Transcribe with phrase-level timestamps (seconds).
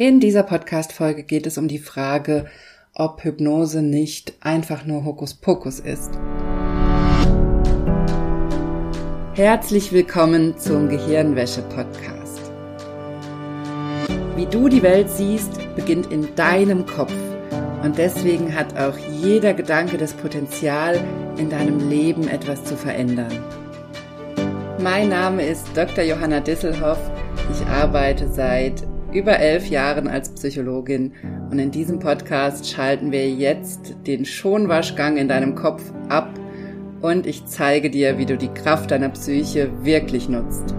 [0.00, 2.46] In dieser Podcast-Folge geht es um die Frage,
[2.94, 6.12] ob Hypnose nicht einfach nur Hokuspokus ist.
[9.34, 12.40] Herzlich willkommen zum Gehirnwäsche-Podcast.
[14.36, 17.12] Wie du die Welt siehst, beginnt in deinem Kopf.
[17.82, 21.00] Und deswegen hat auch jeder Gedanke das Potenzial,
[21.38, 23.42] in deinem Leben etwas zu verändern.
[24.80, 26.04] Mein Name ist Dr.
[26.04, 27.00] Johanna Disselhoff.
[27.52, 31.12] Ich arbeite seit über elf Jahren als Psychologin
[31.50, 36.28] und in diesem Podcast schalten wir jetzt den Schonwaschgang in deinem Kopf ab
[37.00, 40.74] und ich zeige dir, wie du die Kraft deiner Psyche wirklich nutzt.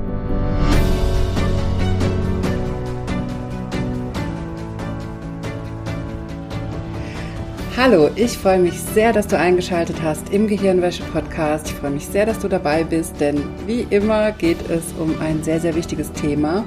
[7.78, 11.70] Hallo, ich freue mich sehr, dass du eingeschaltet hast im Gehirnwäsche-Podcast.
[11.70, 15.42] Ich freue mich sehr, dass du dabei bist, denn wie immer geht es um ein
[15.44, 16.66] sehr, sehr wichtiges Thema.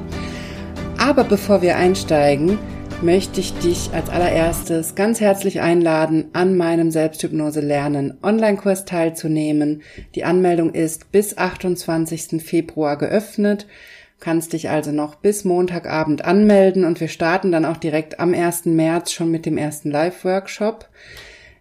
[1.02, 2.60] Aber bevor wir einsteigen,
[3.02, 9.82] möchte ich dich als allererstes ganz herzlich einladen, an meinem Selbsthypnose lernen Online-Kurs teilzunehmen.
[10.14, 12.40] Die Anmeldung ist bis 28.
[12.40, 13.64] Februar geöffnet.
[13.64, 18.32] Du kannst dich also noch bis Montagabend anmelden und wir starten dann auch direkt am
[18.32, 18.66] 1.
[18.66, 20.88] März schon mit dem ersten Live-Workshop.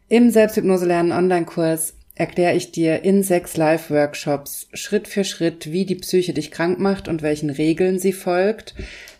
[0.08, 5.95] Im Selbsthypnose lernen Online-Kurs erkläre ich dir in sechs Live-Workshops Schritt für Schritt, wie die
[5.95, 8.76] Psyche dich krank macht und welchen Regeln sie folgt.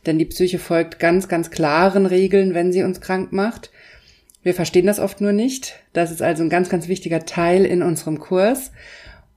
[0.06, 3.72] Denn die Psyche folgt ganz, ganz klaren Regeln, wenn sie uns krank macht.
[4.44, 5.76] Wir verstehen das oft nur nicht.
[5.94, 8.72] Das ist also ein ganz, ganz wichtiger Teil in unserem Kurs.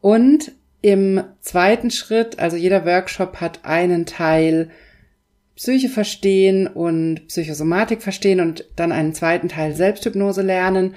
[0.01, 4.71] Und im zweiten Schritt, also jeder Workshop hat einen Teil
[5.57, 10.95] Psyche verstehen und Psychosomatik verstehen und dann einen zweiten Teil Selbsthypnose lernen.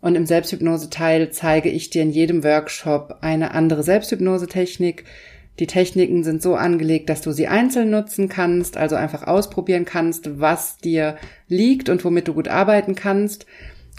[0.00, 5.04] Und im Selbsthypnose-Teil zeige ich dir in jedem Workshop eine andere Selbsthypnose-Technik.
[5.58, 10.40] Die Techniken sind so angelegt, dass du sie einzeln nutzen kannst, also einfach ausprobieren kannst,
[10.40, 11.16] was dir
[11.48, 13.44] liegt und womit du gut arbeiten kannst.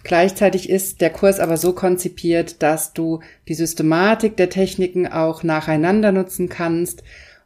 [0.04, 6.12] Gleichzeitig ist der Kurs aber so konzipiert, dass du die Systematik der Techniken auch nacheinander
[6.12, 7.04] nutzen kannst,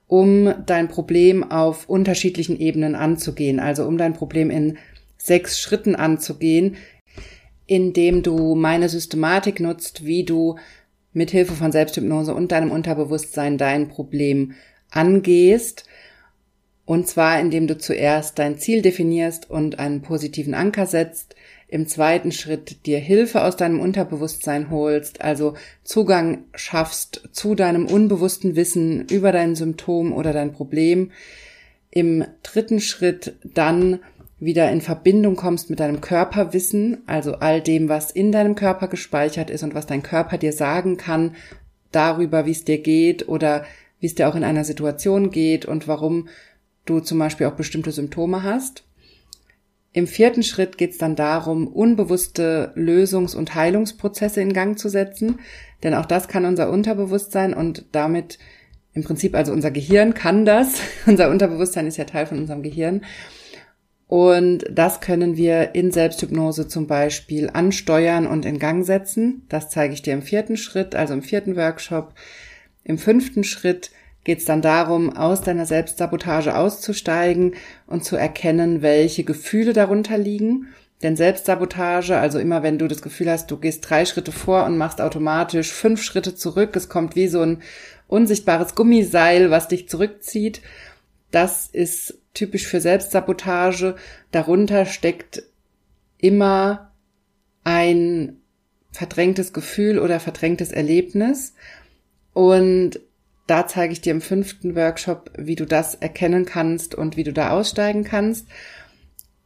[0.07, 4.77] um dein Problem auf unterschiedlichen Ebenen anzugehen, also um dein Problem in
[5.17, 6.77] sechs Schritten anzugehen,
[7.67, 10.57] indem du meine Systematik nutzt, wie du
[11.13, 14.53] mit Hilfe von Selbsthypnose und deinem Unterbewusstsein dein Problem
[14.91, 15.85] angehst.
[16.85, 21.35] Und zwar, indem du zuerst dein Ziel definierst und einen positiven Anker setzt,
[21.67, 28.55] im zweiten Schritt dir Hilfe aus deinem Unterbewusstsein holst, also Zugang schaffst zu deinem unbewussten
[28.55, 31.11] Wissen über dein Symptom oder dein Problem.
[31.89, 33.99] Im dritten Schritt dann
[34.45, 39.49] wieder in Verbindung kommst mit deinem Körperwissen, also all dem, was in deinem Körper gespeichert
[39.49, 41.35] ist und was dein Körper dir sagen kann
[41.91, 43.65] darüber, wie es dir geht oder
[43.99, 46.27] wie es dir auch in einer Situation geht und warum
[46.85, 48.83] du zum Beispiel auch bestimmte Symptome hast.
[49.93, 55.39] Im vierten Schritt geht es dann darum, unbewusste Lösungs- und Heilungsprozesse in Gang zu setzen,
[55.83, 58.37] denn auch das kann unser Unterbewusstsein und damit
[58.93, 60.79] im Prinzip also unser Gehirn kann das.
[61.05, 63.01] unser Unterbewusstsein ist ja Teil von unserem Gehirn.
[64.15, 69.45] Und das können wir in Selbsthypnose zum Beispiel ansteuern und in Gang setzen.
[69.49, 72.13] Das zeige ich dir im vierten Schritt, also im vierten Workshop.
[72.85, 73.91] Im fünften Schritt
[74.23, 77.55] geht es dann darum, aus deiner Selbstsabotage auszusteigen
[77.87, 80.67] und zu erkennen, welche Gefühle darunter liegen.
[81.03, 84.77] Denn Selbstsabotage, also immer wenn du das Gefühl hast, du gehst drei Schritte vor und
[84.77, 87.63] machst automatisch fünf Schritte zurück, es kommt wie so ein
[88.07, 90.61] unsichtbares Gummiseil, was dich zurückzieht.
[91.31, 93.95] Das ist typisch für Selbstsabotage.
[94.31, 95.43] Darunter steckt
[96.17, 96.91] immer
[97.63, 98.37] ein
[98.91, 101.53] verdrängtes Gefühl oder verdrängtes Erlebnis.
[102.33, 102.99] Und
[103.47, 107.33] da zeige ich dir im fünften Workshop, wie du das erkennen kannst und wie du
[107.33, 108.47] da aussteigen kannst.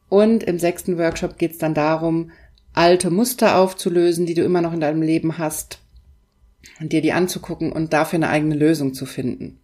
[0.08, 2.30] Und im sechsten Workshop geht es dann darum,
[2.72, 5.80] alte Muster aufzulösen, die du immer noch in deinem Leben hast,
[6.80, 9.60] und dir die anzugucken und dafür eine eigene Lösung zu finden.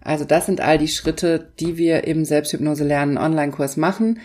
[0.00, 4.20] Also das sind all die Schritte, die wir im Selbsthypnose lernen Online-Kurs machen.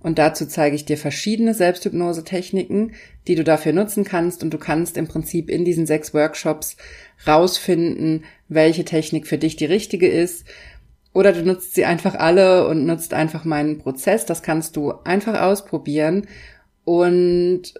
[0.00, 2.92] Und dazu zeige ich dir verschiedene Selbsthypnose-Techniken,
[3.28, 4.42] die du dafür nutzen kannst.
[4.42, 6.76] Und du kannst im Prinzip in diesen sechs Workshops
[7.26, 10.46] rausfinden, welche Technik für dich die richtige ist.
[11.12, 14.24] Oder du nutzt sie einfach alle und nutzt einfach meinen Prozess.
[14.24, 16.26] Das kannst du einfach ausprobieren.
[16.84, 17.74] Und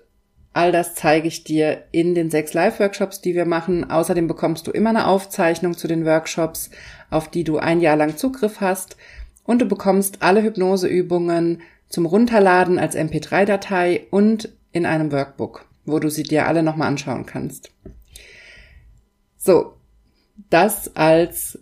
[0.52, 3.88] All das zeige ich dir in den sechs Live-Workshops, die wir machen.
[3.88, 6.70] Außerdem bekommst du immer eine Aufzeichnung zu den Workshops,
[7.08, 8.96] auf die du ein Jahr lang Zugriff hast.
[9.44, 16.08] Und du bekommst alle Hypnoseübungen zum Runterladen als MP3-Datei und in einem Workbook, wo du
[16.10, 17.72] sie dir alle nochmal anschauen kannst.
[19.36, 19.74] So,
[20.50, 21.58] das als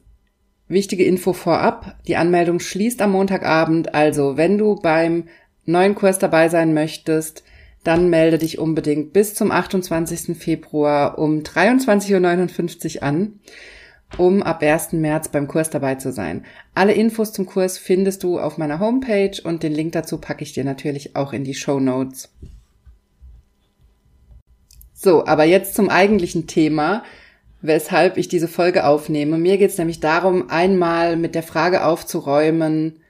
[0.66, 1.96] wichtige Info vorab.
[2.06, 5.24] Die Anmeldung schließt am Montagabend, also wenn du beim
[5.64, 7.42] neuen Kurs dabei sein möchtest,
[7.84, 10.36] dann melde dich unbedingt bis zum 28.
[10.36, 13.40] Februar um 23.59 Uhr an,
[14.16, 14.92] um ab 1.
[14.92, 16.44] März beim Kurs dabei zu sein.
[16.74, 20.52] Alle Infos zum Kurs findest du auf meiner Homepage und den Link dazu packe ich
[20.52, 22.30] dir natürlich auch in die Show Notes.
[24.94, 27.04] So, aber jetzt zum eigentlichen Thema,
[27.60, 29.38] weshalb ich diese Folge aufnehme.
[29.38, 33.00] Mir geht es nämlich darum, einmal mit der Frage aufzuräumen,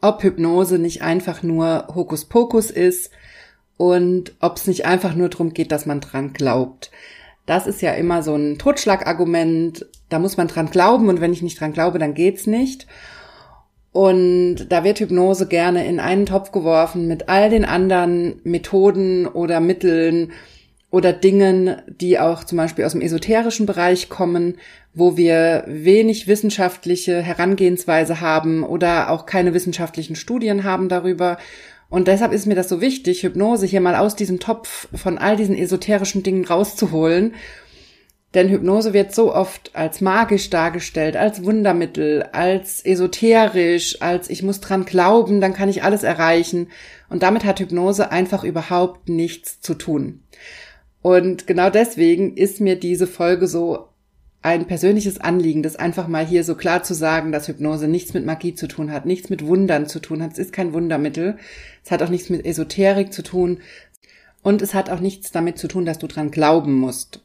[0.00, 3.10] ob Hypnose nicht einfach nur Hokuspokus ist
[3.76, 6.90] und ob es nicht einfach nur darum geht, dass man dran glaubt.
[7.44, 11.42] Das ist ja immer so ein Totschlagargument, da muss man dran glauben und wenn ich
[11.42, 12.86] nicht dran glaube, dann geht's nicht.
[13.92, 19.60] Und da wird Hypnose gerne in einen Topf geworfen mit all den anderen Methoden oder
[19.60, 20.32] Mitteln
[20.90, 24.56] oder Dingen, die auch zum Beispiel aus dem esoterischen Bereich kommen,
[24.92, 31.38] wo wir wenig wissenschaftliche Herangehensweise haben oder auch keine wissenschaftlichen Studien haben darüber.
[31.88, 35.36] Und deshalb ist mir das so wichtig, Hypnose hier mal aus diesem Topf von all
[35.36, 37.34] diesen esoterischen Dingen rauszuholen.
[38.34, 44.60] Denn Hypnose wird so oft als magisch dargestellt, als Wundermittel, als esoterisch, als ich muss
[44.60, 46.68] dran glauben, dann kann ich alles erreichen.
[47.08, 50.22] Und damit hat Hypnose einfach überhaupt nichts zu tun.
[51.02, 53.88] Und genau deswegen ist mir diese Folge so
[54.46, 58.24] ein persönliches Anliegen, das einfach mal hier so klar zu sagen, dass Hypnose nichts mit
[58.24, 60.34] Magie zu tun hat, nichts mit Wundern zu tun hat.
[60.34, 61.36] Es ist kein Wundermittel.
[61.84, 63.58] Es hat auch nichts mit Esoterik zu tun.
[64.44, 67.24] Und es hat auch nichts damit zu tun, dass du dran glauben musst.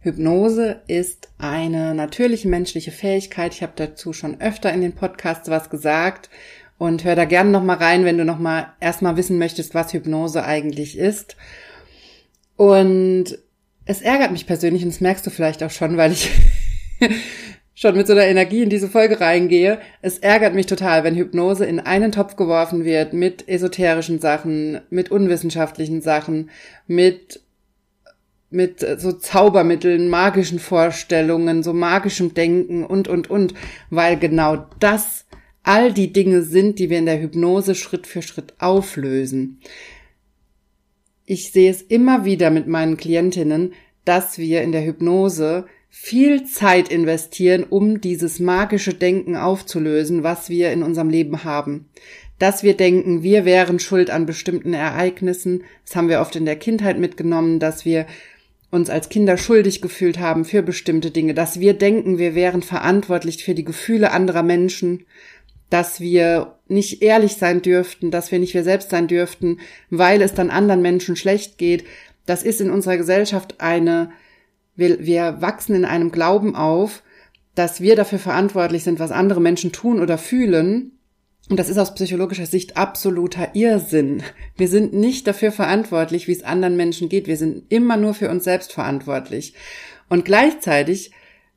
[0.00, 3.54] Hypnose ist eine natürliche menschliche Fähigkeit.
[3.54, 6.28] Ich habe dazu schon öfter in den Podcasts was gesagt
[6.76, 9.92] und hör da gerne noch mal rein, wenn du noch mal erstmal wissen möchtest, was
[9.92, 11.36] Hypnose eigentlich ist.
[12.56, 13.38] Und
[13.86, 16.30] es ärgert mich persönlich, und das merkst du vielleicht auch schon, weil ich
[17.74, 19.78] schon mit so einer Energie in diese Folge reingehe.
[20.02, 25.10] Es ärgert mich total, wenn Hypnose in einen Topf geworfen wird mit esoterischen Sachen, mit
[25.10, 26.50] unwissenschaftlichen Sachen,
[26.86, 27.40] mit
[28.48, 33.54] mit so Zaubermitteln, magischen Vorstellungen, so magischem Denken und, und, und,
[33.90, 35.26] weil genau das
[35.64, 39.60] all die Dinge sind, die wir in der Hypnose Schritt für Schritt auflösen
[41.26, 43.74] ich sehe es immer wieder mit meinen Klientinnen,
[44.04, 50.70] dass wir in der Hypnose viel Zeit investieren, um dieses magische Denken aufzulösen, was wir
[50.72, 51.88] in unserem Leben haben.
[52.38, 56.56] Dass wir denken, wir wären schuld an bestimmten Ereignissen, das haben wir oft in der
[56.56, 58.06] Kindheit mitgenommen, dass wir
[58.70, 63.42] uns als Kinder schuldig gefühlt haben für bestimmte Dinge, dass wir denken, wir wären verantwortlich
[63.42, 65.06] für die Gefühle anderer Menschen,
[65.70, 69.60] dass wir nicht ehrlich sein dürften, dass wir nicht wir selbst sein dürften,
[69.90, 71.84] weil es dann anderen Menschen schlecht geht.
[72.24, 74.10] Das ist in unserer Gesellschaft eine,
[74.74, 77.02] wir, wir wachsen in einem Glauben auf,
[77.54, 80.92] dass wir dafür verantwortlich sind, was andere Menschen tun oder fühlen.
[81.48, 84.22] Und das ist aus psychologischer Sicht absoluter Irrsinn.
[84.56, 87.28] Wir sind nicht dafür verantwortlich, wie es anderen Menschen geht.
[87.28, 89.54] Wir sind immer nur für uns selbst verantwortlich.
[90.08, 91.12] Und gleichzeitig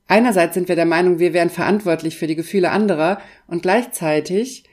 [0.10, 4.64] Einerseits sind wir der Meinung, wir wären verantwortlich für die Gefühle anderer und gleichzeitig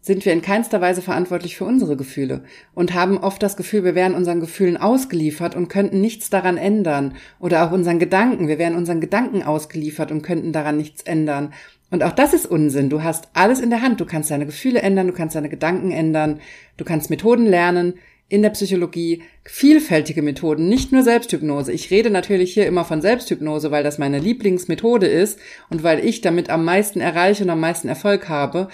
[0.00, 2.42] sind wir in keinster Weise verantwortlich für unsere Gefühle
[2.74, 7.14] und haben oft das Gefühl, wir wären unseren Gefühlen ausgeliefert und könnten nichts daran ändern.
[7.38, 11.52] Oder auch unseren Gedanken, wir wären unseren Gedanken ausgeliefert und könnten daran nichts ändern.
[11.92, 12.90] Und auch das ist Unsinn.
[12.90, 14.00] Du hast alles in der Hand.
[14.00, 16.40] Du kannst deine Gefühle ändern, du kannst deine Gedanken ändern,
[16.76, 17.94] du kannst Methoden lernen,
[18.32, 21.70] in der Psychologie vielfältige Methoden, nicht nur Selbsthypnose.
[21.70, 26.22] Ich rede natürlich hier immer von Selbsthypnose, weil das meine Lieblingsmethode ist und weil ich
[26.22, 28.68] damit am meisten erreiche und am meisten Erfolg habe.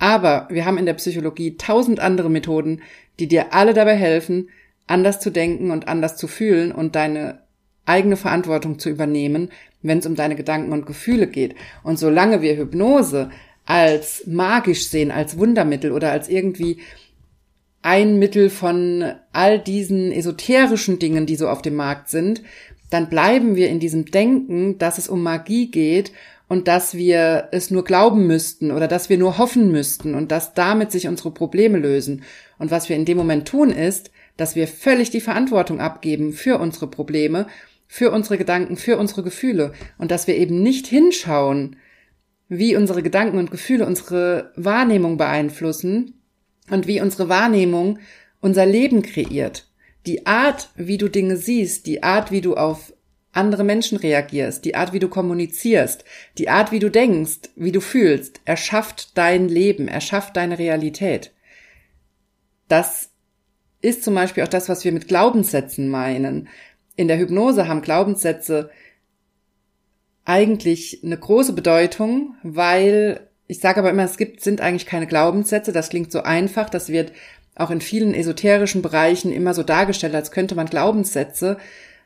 [0.00, 2.82] Aber wir haben in der Psychologie tausend andere Methoden,
[3.20, 4.48] die dir alle dabei helfen,
[4.88, 7.42] anders zu denken und anders zu fühlen und deine
[7.86, 9.50] eigene Verantwortung zu übernehmen,
[9.82, 11.54] wenn es um deine Gedanken und Gefühle geht.
[11.84, 13.30] Und solange wir Hypnose
[13.66, 16.78] als magisch sehen, als Wundermittel oder als irgendwie
[17.82, 22.42] ein Mittel von all diesen esoterischen Dingen, die so auf dem Markt sind,
[22.90, 26.12] dann bleiben wir in diesem Denken, dass es um Magie geht
[26.48, 30.52] und dass wir es nur glauben müssten oder dass wir nur hoffen müssten und dass
[30.52, 32.24] damit sich unsere Probleme lösen.
[32.58, 36.58] Und was wir in dem Moment tun ist, dass wir völlig die Verantwortung abgeben für
[36.58, 37.46] unsere Probleme,
[37.86, 41.76] für unsere Gedanken, für unsere Gefühle und dass wir eben nicht hinschauen,
[42.48, 46.19] wie unsere Gedanken und Gefühle unsere Wahrnehmung beeinflussen,
[46.70, 47.98] und wie unsere Wahrnehmung
[48.40, 49.68] unser Leben kreiert.
[50.06, 52.92] Die Art, wie du Dinge siehst, die Art, wie du auf
[53.32, 56.04] andere Menschen reagierst, die Art, wie du kommunizierst,
[56.38, 61.32] die Art, wie du denkst, wie du fühlst, erschafft dein Leben, erschafft deine Realität.
[62.66, 63.10] Das
[63.82, 66.48] ist zum Beispiel auch das, was wir mit Glaubenssätzen meinen.
[66.96, 68.70] In der Hypnose haben Glaubenssätze
[70.24, 75.72] eigentlich eine große Bedeutung, weil ich sage aber immer, es gibt, sind eigentlich keine Glaubenssätze.
[75.72, 76.70] Das klingt so einfach.
[76.70, 77.12] Das wird
[77.56, 81.58] auch in vielen esoterischen Bereichen immer so dargestellt, als könnte man Glaubenssätze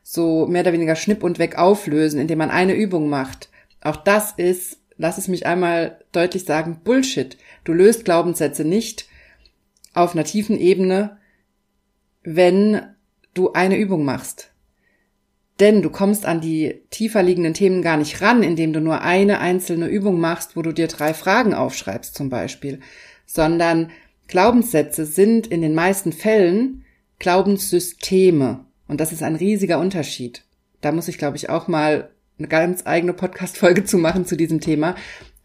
[0.03, 3.51] so mehr oder weniger schnipp und weg auflösen, indem man eine Übung macht.
[3.83, 7.37] Auch das ist, lass es mich einmal deutlich sagen, Bullshit.
[7.65, 9.07] Du löst Glaubenssätze nicht
[9.93, 11.19] auf einer tiefen Ebene,
[12.23, 12.81] wenn
[13.35, 14.51] du eine Übung machst.
[15.61, 19.39] Denn du kommst an die tiefer liegenden Themen gar nicht ran, indem du nur eine
[19.39, 22.81] einzelne Übung machst, wo du dir drei Fragen aufschreibst zum Beispiel,
[23.27, 23.91] sondern
[24.27, 26.85] Glaubenssätze sind in den meisten Fällen
[27.21, 28.65] Glaubenssysteme.
[28.89, 30.43] Und das ist ein riesiger Unterschied.
[30.81, 34.61] Da muss ich, glaube ich, auch mal eine ganz eigene Podcast-Folge zu machen zu diesem
[34.61, 34.97] Thema,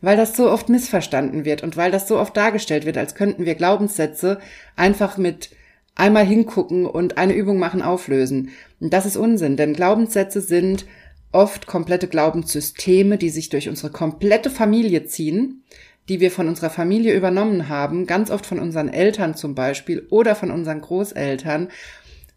[0.01, 3.45] weil das so oft missverstanden wird und weil das so oft dargestellt wird, als könnten
[3.45, 4.39] wir Glaubenssätze
[4.75, 5.51] einfach mit
[5.99, 8.49] einmal hingucken und eine Übung machen auflösen.
[8.79, 10.85] Und das ist Unsinn, denn Glaubenssätze sind
[11.31, 15.63] oft komplette Glaubenssysteme, die sich durch unsere komplette Familie ziehen,
[16.07, 20.35] die wir von unserer Familie übernommen haben, ganz oft von unseren Eltern zum Beispiel oder
[20.35, 21.69] von unseren Großeltern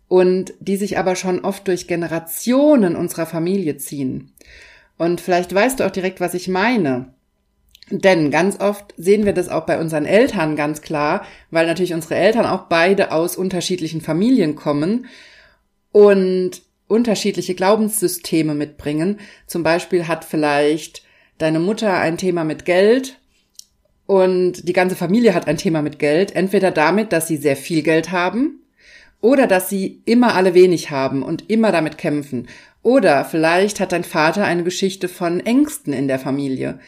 [0.09, 4.33] und die sich aber schon oft durch Generationen unserer Familie ziehen.
[4.99, 7.15] Und vielleicht weißt du auch direkt, was ich meine.
[7.95, 12.15] Denn ganz oft sehen wir das auch bei unseren Eltern ganz klar, weil natürlich unsere
[12.15, 15.07] Eltern auch beide aus unterschiedlichen Familien kommen
[15.93, 19.21] und unterschiedliche Glaubenssysteme mitbringen.
[19.47, 21.03] Zum Beispiel hat vielleicht
[21.37, 23.19] deine Mutter ein Thema mit Geld
[24.07, 26.35] und die ganze Familie hat ein Thema mit Geld.
[26.35, 28.63] Entweder damit, dass sie sehr viel Geld haben
[29.21, 32.49] oder dass sie immer alle wenig haben und immer damit kämpfen.
[32.83, 36.81] Oder vielleicht hat dein Vater eine Geschichte von Ängsten in der Familie,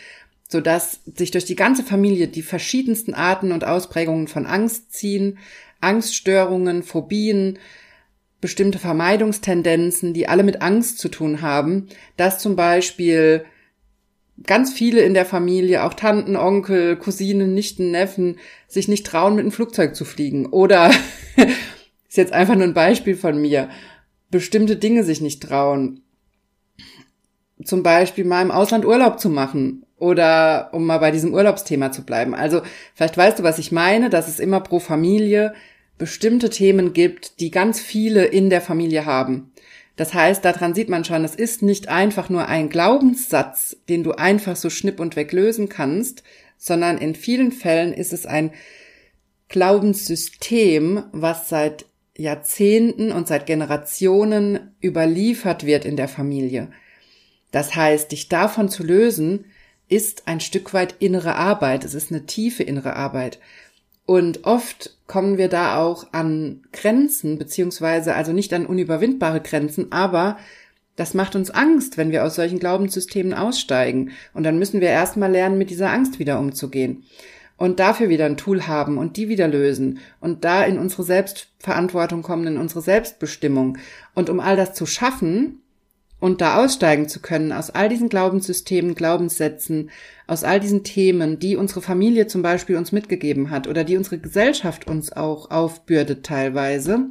[0.54, 5.38] sodass sich durch die ganze Familie die verschiedensten Arten und Ausprägungen von Angst ziehen,
[5.80, 7.58] Angststörungen, Phobien,
[8.40, 13.44] bestimmte Vermeidungstendenzen, die alle mit Angst zu tun haben, dass zum Beispiel
[14.46, 19.42] ganz viele in der Familie, auch Tanten, Onkel, Cousinen, Nichten, Neffen, sich nicht trauen, mit
[19.42, 20.92] einem Flugzeug zu fliegen oder
[22.08, 23.70] ist jetzt einfach nur ein Beispiel von mir,
[24.30, 26.02] bestimmte Dinge sich nicht trauen.
[27.64, 32.04] Zum Beispiel mal im Ausland Urlaub zu machen oder um mal bei diesem Urlaubsthema zu
[32.04, 32.34] bleiben.
[32.34, 32.60] Also
[32.94, 35.54] vielleicht weißt du, was ich meine, dass es immer pro Familie
[35.96, 39.50] bestimmte Themen gibt, die ganz viele in der Familie haben.
[39.96, 44.12] Das heißt, daran sieht man schon, es ist nicht einfach nur ein Glaubenssatz, den du
[44.12, 46.22] einfach so schnipp und weg lösen kannst,
[46.58, 48.50] sondern in vielen Fällen ist es ein
[49.48, 56.68] Glaubenssystem, was seit Jahrzehnten und seit Generationen überliefert wird in der Familie.
[57.52, 59.46] Das heißt, dich davon zu lösen,
[59.94, 61.84] ist ein Stück weit innere Arbeit.
[61.84, 63.38] Es ist eine tiefe innere Arbeit.
[64.06, 70.36] Und oft kommen wir da auch an Grenzen, beziehungsweise also nicht an unüberwindbare Grenzen, aber
[70.96, 74.10] das macht uns Angst, wenn wir aus solchen Glaubenssystemen aussteigen.
[74.32, 77.04] Und dann müssen wir erstmal lernen, mit dieser Angst wieder umzugehen
[77.56, 82.22] und dafür wieder ein Tool haben und die wieder lösen und da in unsere Selbstverantwortung
[82.22, 83.78] kommen, in unsere Selbstbestimmung.
[84.14, 85.60] Und um all das zu schaffen
[86.24, 89.90] und da aussteigen zu können aus all diesen Glaubenssystemen, Glaubenssätzen,
[90.26, 94.16] aus all diesen Themen, die unsere Familie zum Beispiel uns mitgegeben hat oder die unsere
[94.16, 97.10] Gesellschaft uns auch aufbürdet teilweise,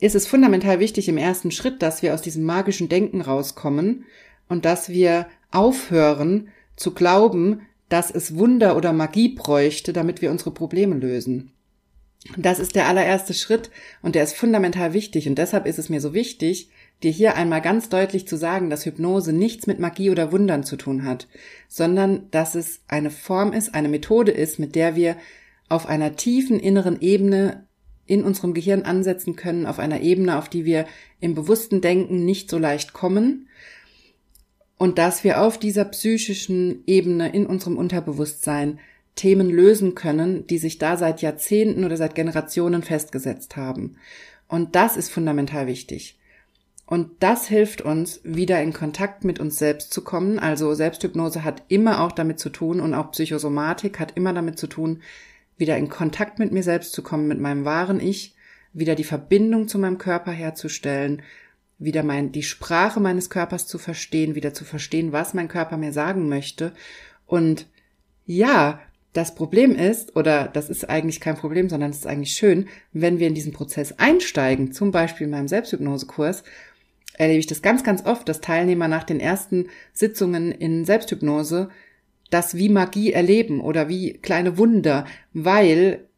[0.00, 4.06] ist es fundamental wichtig im ersten Schritt, dass wir aus diesem magischen Denken rauskommen
[4.48, 10.50] und dass wir aufhören zu glauben, dass es Wunder oder Magie bräuchte, damit wir unsere
[10.50, 11.52] Probleme lösen.
[12.38, 16.00] Das ist der allererste Schritt und der ist fundamental wichtig und deshalb ist es mir
[16.00, 16.70] so wichtig,
[17.04, 20.76] dir hier einmal ganz deutlich zu sagen, dass Hypnose nichts mit Magie oder Wundern zu
[20.76, 21.28] tun hat,
[21.68, 25.16] sondern dass es eine Form ist, eine Methode ist, mit der wir
[25.68, 27.66] auf einer tiefen inneren Ebene
[28.06, 30.86] in unserem Gehirn ansetzen können, auf einer Ebene, auf die wir
[31.20, 33.48] im bewussten Denken nicht so leicht kommen
[34.76, 38.78] und dass wir auf dieser psychischen Ebene in unserem Unterbewusstsein
[39.14, 43.96] Themen lösen können, die sich da seit Jahrzehnten oder seit Generationen festgesetzt haben.
[44.48, 46.18] Und das ist fundamental wichtig.
[46.86, 50.38] Und das hilft uns, wieder in Kontakt mit uns selbst zu kommen.
[50.38, 54.66] Also Selbsthypnose hat immer auch damit zu tun und auch Psychosomatik hat immer damit zu
[54.66, 55.02] tun,
[55.56, 58.34] wieder in Kontakt mit mir selbst zu kommen, mit meinem wahren Ich,
[58.72, 61.22] wieder die Verbindung zu meinem Körper herzustellen,
[61.78, 65.92] wieder mein, die Sprache meines Körpers zu verstehen, wieder zu verstehen, was mein Körper mir
[65.92, 66.72] sagen möchte.
[67.26, 67.66] Und
[68.26, 68.80] ja,
[69.12, 73.20] das Problem ist, oder das ist eigentlich kein Problem, sondern es ist eigentlich schön, wenn
[73.20, 76.42] wir in diesen Prozess einsteigen, zum Beispiel in meinem Selbsthypnosekurs,
[77.14, 81.70] erlebe ich das ganz, ganz oft, dass Teilnehmer nach den ersten Sitzungen in Selbsthypnose
[82.30, 86.08] das wie Magie erleben oder wie kleine Wunder, weil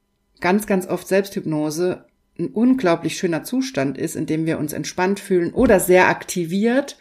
[0.40, 2.06] ganz, ganz oft Selbsthypnose
[2.38, 6.98] ein unglaublich schöner Zustand ist, in dem wir uns entspannt fühlen oder sehr aktiviert,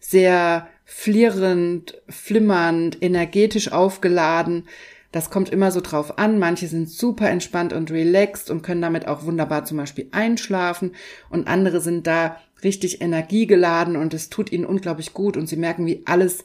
[0.00, 4.64] sehr flirrend, flimmernd, energetisch aufgeladen,
[5.16, 6.38] Das kommt immer so drauf an.
[6.38, 10.92] Manche sind super entspannt und relaxed und können damit auch wunderbar zum Beispiel einschlafen
[11.30, 15.86] und andere sind da richtig energiegeladen und es tut ihnen unglaublich gut und sie merken,
[15.86, 16.44] wie alles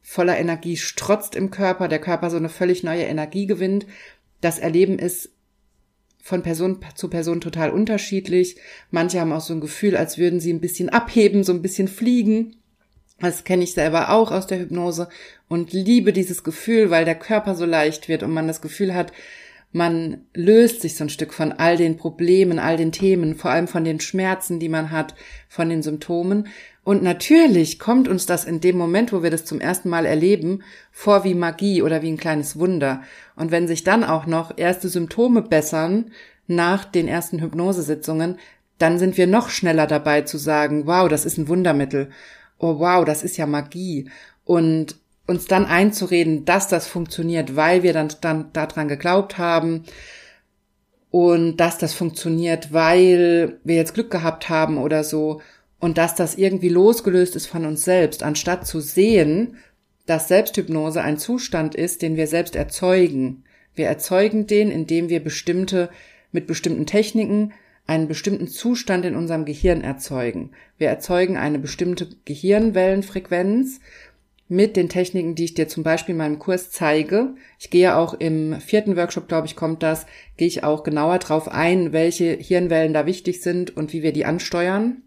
[0.00, 3.86] voller Energie strotzt im Körper, der Körper so eine völlig neue Energie gewinnt.
[4.40, 5.30] Das Erleben ist
[6.20, 8.56] von Person zu Person total unterschiedlich.
[8.90, 11.88] Manche haben auch so ein Gefühl, als würden sie ein bisschen abheben, so ein bisschen
[11.88, 12.56] fliegen.
[13.20, 15.08] Das kenne ich selber auch aus der Hypnose
[15.48, 19.12] und liebe dieses Gefühl, weil der Körper so leicht wird und man das Gefühl hat,
[19.72, 23.68] man löst sich so ein Stück von all den Problemen, all den Themen, vor allem
[23.68, 25.14] von den Schmerzen, die man hat,
[25.48, 26.48] von den Symptomen.
[26.84, 30.62] Und natürlich kommt uns das in dem Moment, wo wir das zum ersten Mal erleben,
[30.90, 33.02] vor wie Magie oder wie ein kleines Wunder.
[33.34, 36.10] Und wenn sich dann auch noch erste Symptome bessern
[36.46, 38.38] nach den ersten Hypnosesitzungen,
[38.78, 42.10] dann sind wir noch schneller dabei zu sagen, wow, das ist ein Wundermittel.
[42.58, 44.10] Oh wow, das ist ja Magie.
[44.44, 49.84] Und uns dann einzureden, dass das funktioniert, weil wir dann, dann daran geglaubt haben
[51.10, 55.40] und dass das funktioniert, weil wir jetzt Glück gehabt haben oder so
[55.78, 59.56] und dass das irgendwie losgelöst ist von uns selbst, anstatt zu sehen,
[60.06, 63.44] dass Selbsthypnose ein Zustand ist, den wir selbst erzeugen.
[63.74, 65.90] Wir erzeugen den, indem wir bestimmte,
[66.32, 67.52] mit bestimmten Techniken
[67.86, 70.52] einen bestimmten Zustand in unserem Gehirn erzeugen.
[70.78, 73.80] Wir erzeugen eine bestimmte Gehirnwellenfrequenz
[74.52, 77.34] mit den Techniken, die ich dir zum Beispiel in meinem Kurs zeige.
[77.58, 80.04] Ich gehe auch im vierten Workshop, glaube ich, kommt das,
[80.36, 84.26] gehe ich auch genauer drauf ein, welche Hirnwellen da wichtig sind und wie wir die
[84.26, 85.00] ansteuern.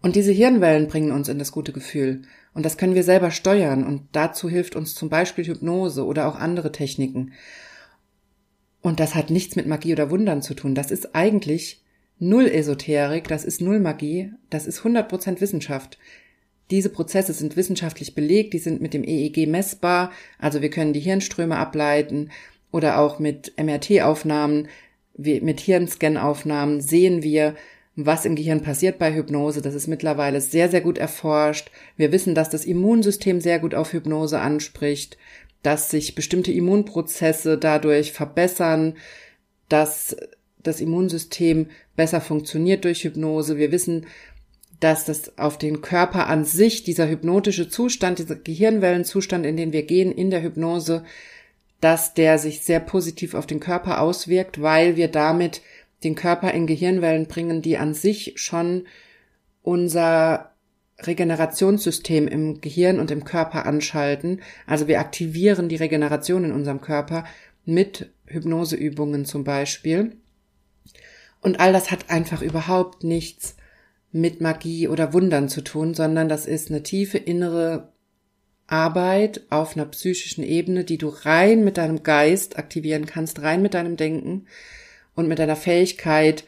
[0.00, 2.22] Und diese Hirnwellen bringen uns in das gute Gefühl.
[2.54, 3.84] Und das können wir selber steuern.
[3.84, 7.32] Und dazu hilft uns zum Beispiel Hypnose oder auch andere Techniken.
[8.80, 10.74] Und das hat nichts mit Magie oder Wundern zu tun.
[10.74, 11.82] Das ist eigentlich
[12.18, 15.98] null Esoterik, das ist null Magie, das ist 100% Wissenschaft.
[16.70, 21.00] Diese Prozesse sind wissenschaftlich belegt, die sind mit dem EEG messbar, also wir können die
[21.00, 22.30] Hirnströme ableiten
[22.72, 24.68] oder auch mit MRT-Aufnahmen,
[25.16, 27.54] mit Hirnscan-Aufnahmen sehen wir,
[27.96, 29.62] was im Gehirn passiert bei Hypnose.
[29.62, 31.70] Das ist mittlerweile sehr, sehr gut erforscht.
[31.96, 35.16] Wir wissen, dass das Immunsystem sehr gut auf Hypnose anspricht,
[35.62, 38.94] dass sich bestimmte Immunprozesse dadurch verbessern,
[39.68, 40.16] dass
[40.62, 43.56] das Immunsystem besser funktioniert durch Hypnose.
[43.56, 44.06] Wir wissen,
[44.84, 49.84] dass das auf den Körper an sich, dieser hypnotische Zustand, dieser Gehirnwellenzustand, in den wir
[49.84, 51.04] gehen in der Hypnose,
[51.80, 55.62] dass der sich sehr positiv auf den Körper auswirkt, weil wir damit
[56.04, 58.86] den Körper in Gehirnwellen bringen, die an sich schon
[59.62, 60.52] unser
[60.98, 64.42] Regenerationssystem im Gehirn und im Körper anschalten.
[64.66, 67.24] Also wir aktivieren die Regeneration in unserem Körper
[67.64, 70.18] mit Hypnoseübungen zum Beispiel.
[71.40, 73.56] Und all das hat einfach überhaupt nichts
[74.14, 77.92] mit Magie oder Wundern zu tun, sondern das ist eine tiefe innere
[78.68, 83.74] Arbeit auf einer psychischen Ebene, die du rein mit deinem Geist aktivieren kannst, rein mit
[83.74, 84.46] deinem Denken
[85.16, 86.44] und mit deiner Fähigkeit,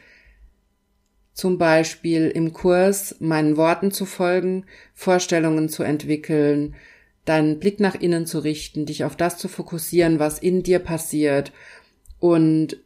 [1.33, 6.73] zum Beispiel im Kurs meinen Worten zu folgen, Vorstellungen zu entwickeln,
[7.25, 11.51] deinen Blick nach innen zu richten, dich auf das zu fokussieren, was in dir passiert
[12.19, 12.77] und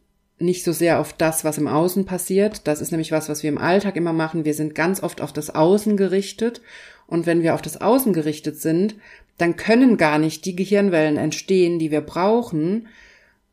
[0.42, 2.66] nicht so sehr auf das, was im Außen passiert.
[2.66, 4.44] Das ist nämlich was, was wir im Alltag immer machen.
[4.44, 6.60] Wir sind ganz oft auf das Außen gerichtet.
[7.06, 8.96] Und wenn wir auf das Außen gerichtet sind,
[9.38, 12.88] dann können gar nicht die Gehirnwellen entstehen, die wir brauchen,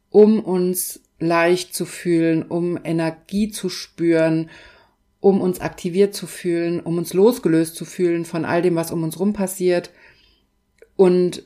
[0.10, 4.50] um uns leicht zu fühlen, um Energie zu spüren,
[5.20, 9.04] um uns aktiviert zu fühlen, um uns losgelöst zu fühlen von all dem, was um
[9.04, 9.92] uns rum passiert
[10.96, 11.44] und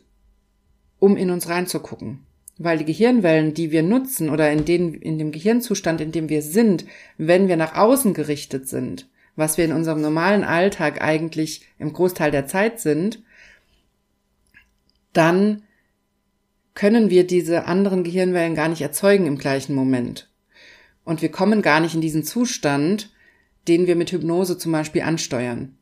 [0.99, 2.25] um in uns reinzugucken
[2.57, 6.41] weil die Gehirnwellen, die wir nutzen oder in, denen, in dem Gehirnzustand, in dem wir
[6.41, 6.85] sind,
[7.17, 12.31] wenn wir nach außen gerichtet sind, was wir in unserem normalen Alltag eigentlich im Großteil
[12.31, 13.23] der Zeit sind,
[15.13, 15.63] dann
[16.75, 20.29] können wir diese anderen Gehirnwellen gar nicht erzeugen im gleichen Moment.
[21.03, 23.11] Und wir kommen gar nicht in diesen Zustand,
[23.67, 25.77] den wir mit Hypnose zum Beispiel ansteuern.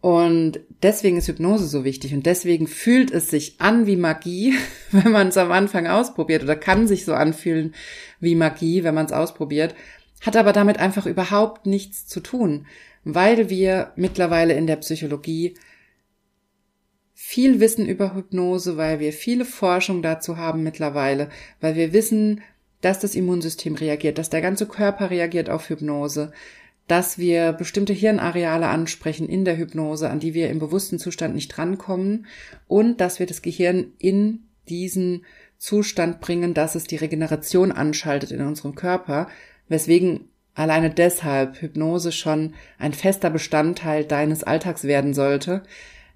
[0.00, 4.54] Und deswegen ist Hypnose so wichtig und deswegen fühlt es sich an wie Magie,
[4.92, 7.74] wenn man es am Anfang ausprobiert oder kann sich so anfühlen
[8.18, 9.74] wie Magie, wenn man es ausprobiert,
[10.22, 12.66] hat aber damit einfach überhaupt nichts zu tun,
[13.04, 15.54] weil wir mittlerweile in der Psychologie
[17.14, 21.28] viel wissen über Hypnose, weil wir viele Forschung dazu haben mittlerweile,
[21.60, 22.40] weil wir wissen,
[22.80, 26.32] dass das Immunsystem reagiert, dass der ganze Körper reagiert auf Hypnose,
[26.90, 31.56] dass wir bestimmte Hirnareale ansprechen in der Hypnose, an die wir im bewussten Zustand nicht
[31.56, 32.26] drankommen
[32.66, 35.24] und dass wir das Gehirn in diesen
[35.56, 39.28] Zustand bringen, dass es die Regeneration anschaltet in unserem Körper,
[39.68, 45.62] weswegen alleine deshalb Hypnose schon ein fester Bestandteil deines Alltags werden sollte.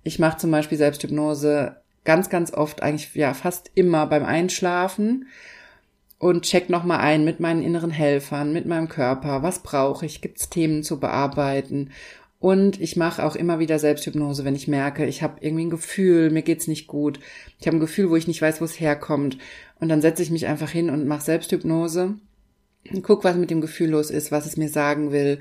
[0.02, 5.28] Ich mache zum Beispiel Selbsthypnose ganz, ganz oft, eigentlich ja fast immer beim Einschlafen
[6.24, 9.42] und check nochmal ein mit meinen inneren Helfern, mit meinem Körper.
[9.42, 10.22] Was brauche ich?
[10.22, 11.90] Gibt es Themen zu bearbeiten?
[12.40, 16.30] Und ich mache auch immer wieder Selbsthypnose, wenn ich merke, ich habe irgendwie ein Gefühl,
[16.30, 17.20] mir geht's nicht gut.
[17.60, 19.36] Ich habe ein Gefühl, wo ich nicht weiß, wo es herkommt.
[19.80, 22.14] Und dann setze ich mich einfach hin und mache Selbsthypnose.
[23.02, 25.40] Guck, was mit dem Gefühl los ist, was es mir sagen will.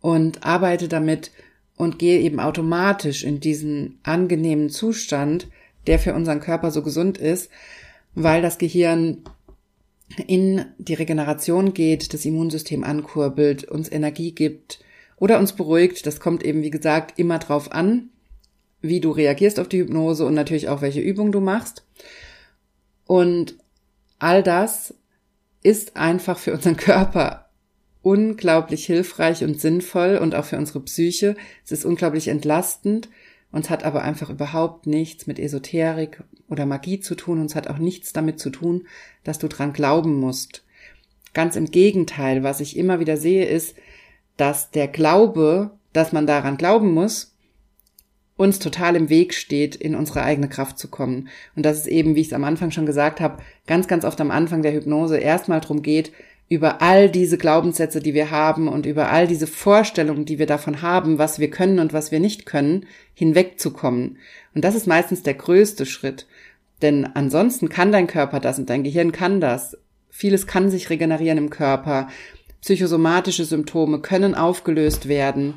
[0.00, 1.30] Und arbeite damit
[1.76, 5.46] und gehe eben automatisch in diesen angenehmen Zustand,
[5.86, 7.52] der für unseren Körper so gesund ist,
[8.16, 9.22] weil das Gehirn
[10.26, 14.80] in die Regeneration geht, das Immunsystem ankurbelt, uns Energie gibt
[15.16, 16.06] oder uns beruhigt.
[16.06, 18.10] Das kommt eben, wie gesagt, immer drauf an,
[18.80, 21.84] wie du reagierst auf die Hypnose und natürlich auch, welche Übung du machst.
[23.06, 23.56] Und
[24.18, 24.94] all das
[25.62, 27.48] ist einfach für unseren Körper
[28.02, 31.36] unglaublich hilfreich und sinnvoll und auch für unsere Psyche.
[31.64, 33.08] Es ist unglaublich entlastend
[33.50, 37.54] und es hat aber einfach überhaupt nichts mit Esoterik oder Magie zu tun und es
[37.54, 38.86] hat auch nichts damit zu tun,
[39.24, 40.64] dass du dran glauben musst.
[41.34, 43.76] Ganz im Gegenteil, was ich immer wieder sehe, ist,
[44.36, 47.34] dass der Glaube, dass man daran glauben muss,
[48.36, 51.28] uns total im Weg steht, in unsere eigene Kraft zu kommen.
[51.56, 54.20] Und dass es eben, wie ich es am Anfang schon gesagt habe, ganz, ganz oft
[54.20, 56.12] am Anfang der Hypnose erstmal darum geht,
[56.48, 60.80] über all diese Glaubenssätze, die wir haben und über all diese Vorstellungen, die wir davon
[60.80, 64.18] haben, was wir können und was wir nicht können, hinwegzukommen.
[64.54, 66.26] Und das ist meistens der größte Schritt.
[66.80, 69.76] Denn ansonsten kann dein Körper das und dein Gehirn kann das.
[70.10, 72.08] Vieles kann sich regenerieren im Körper.
[72.62, 75.54] Psychosomatische Symptome können aufgelöst werden.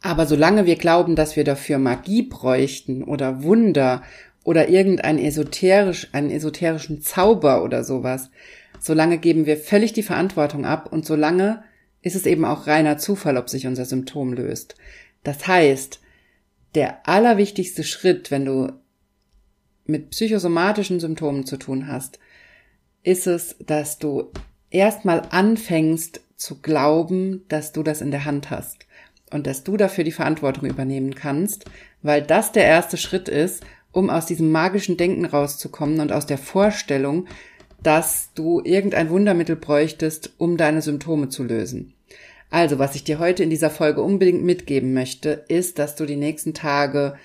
[0.00, 4.02] Aber solange wir glauben, dass wir dafür Magie bräuchten oder Wunder
[4.44, 8.30] oder irgendein esoterisch, einen esoterischen Zauber oder sowas,
[8.80, 11.62] solange geben wir völlig die Verantwortung ab und solange
[12.02, 14.76] ist es eben auch reiner Zufall, ob sich unser Symptom löst.
[15.24, 16.00] Das heißt,
[16.74, 18.72] der allerwichtigste Schritt, wenn du
[19.86, 22.18] mit psychosomatischen Symptomen zu tun hast,
[23.02, 24.30] ist es, dass du
[24.70, 28.86] erstmal anfängst zu glauben, dass du das in der Hand hast
[29.30, 31.64] und dass du dafür die Verantwortung übernehmen kannst,
[32.02, 36.38] weil das der erste Schritt ist, um aus diesem magischen Denken rauszukommen und aus der
[36.38, 37.26] Vorstellung,
[37.82, 41.94] dass du irgendein Wundermittel bräuchtest, um deine Symptome zu lösen.
[42.50, 46.16] Also, was ich dir heute in dieser Folge unbedingt mitgeben möchte, ist, dass du die
[46.16, 47.16] nächsten Tage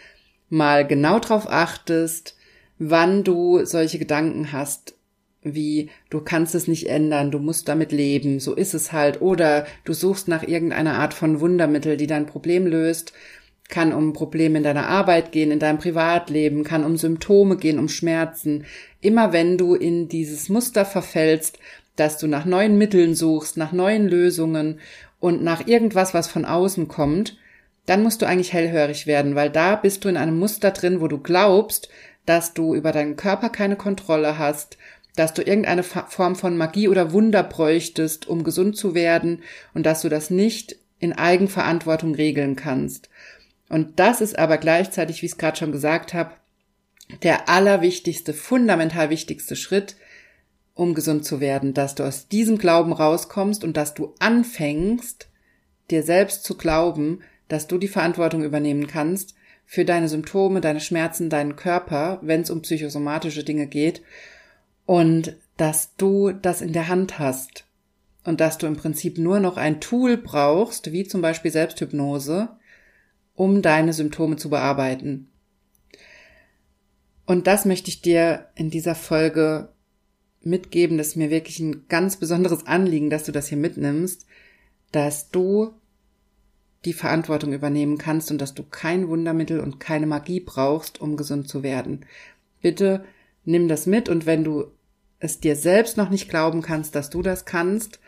[0.50, 2.36] mal genau drauf achtest,
[2.80, 4.96] wann du solche Gedanken hast,
[5.44, 9.66] wie du kannst es nicht ändern, du musst damit leben, so ist es halt, oder
[9.86, 13.14] du suchst nach irgendeiner Art von Wundermittel, die dein Problem löst,
[13.72, 17.90] kann um Probleme in deiner Arbeit gehen, in deinem Privatleben, kann um Symptome gehen, um
[17.90, 18.66] Schmerzen.
[19.00, 21.58] Immer wenn du in dieses Muster verfällst,
[21.96, 24.80] dass du nach neuen Mitteln suchst, nach neuen Lösungen
[25.20, 27.38] und nach irgendwas, was von außen kommt,
[27.86, 31.08] dann musst du eigentlich hellhörig werden, weil da bist du in einem Muster drin, wo
[31.08, 31.90] du glaubst,
[32.26, 34.78] dass du über deinen Körper keine Kontrolle hast,
[35.16, 39.42] dass du irgendeine Form von Magie oder Wunder bräuchtest, um gesund zu werden
[39.74, 43.10] und dass du das nicht in Eigenverantwortung regeln kannst.
[43.72, 46.32] Und das ist aber gleichzeitig, wie ich es gerade schon gesagt habe,
[47.24, 49.96] der allerwichtigste, fundamental wichtigste Schritt,
[50.74, 55.30] um gesund zu werden, dass du aus diesem Glauben rauskommst und dass du anfängst,
[55.90, 61.30] dir selbst zu glauben, dass du die Verantwortung übernehmen kannst für deine Symptome, deine Schmerzen,
[61.30, 64.02] deinen Körper, wenn es um psychosomatische Dinge geht
[64.86, 67.64] und dass du das in der Hand hast
[68.26, 72.50] und dass du im Prinzip nur noch ein Tool brauchst, wie zum Beispiel Selbsthypnose,
[73.42, 75.28] um deine Symptome zu bearbeiten.
[77.26, 79.70] Und das möchte ich dir in dieser Folge
[80.44, 81.00] mitgeben.
[81.00, 84.28] Das ist mir wirklich ein ganz besonderes Anliegen, dass du das hier mitnimmst,
[84.92, 85.74] dass du
[86.86, 91.50] die Verantwortung übernehmen kannst und dass du kein Wundermittel und keine Magie brauchst, um gesund
[91.50, 92.06] zu werden.
[92.62, 93.04] Bitte
[93.44, 94.66] nimm das mit und wenn du
[95.18, 98.00] es dir selbst noch nicht glauben kannst, dass du das kannst,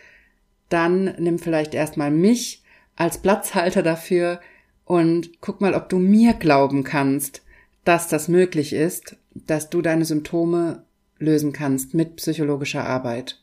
[0.69, 2.61] dann nimm vielleicht erstmal mich
[2.95, 4.39] als Platzhalter dafür
[4.85, 7.41] und guck mal, ob du mir glauben kannst,
[7.83, 10.83] dass das möglich ist, dass du deine Symptome
[11.19, 13.41] lösen kannst mit psychologischer Arbeit.